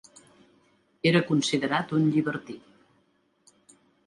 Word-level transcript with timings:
Era 1.11 1.21
considerat 1.27 1.93
un 1.99 2.09
llibertí. 2.17 2.57